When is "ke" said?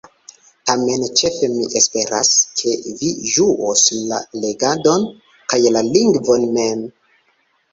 2.61-2.73